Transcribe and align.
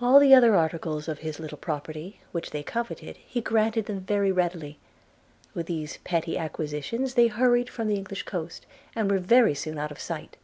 All 0.00 0.18
the 0.18 0.34
other 0.34 0.56
articles 0.56 1.06
of 1.06 1.20
his 1.20 1.38
little 1.38 1.56
property, 1.58 2.20
which 2.32 2.50
they 2.50 2.64
coveted, 2.64 3.18
he 3.18 3.40
granted 3.40 3.86
them 3.86 4.00
very 4.00 4.32
readily: 4.32 4.80
with 5.54 5.66
these 5.66 5.98
petty 5.98 6.36
acquisitions 6.36 7.14
they 7.14 7.28
hurried 7.28 7.70
from 7.70 7.86
the 7.86 7.94
English 7.94 8.24
coast, 8.24 8.66
and 8.96 9.08
were 9.08 9.20
very 9.20 9.54
soon 9.54 9.78
out 9.78 9.92
of 9.92 10.00
sight. 10.00 10.38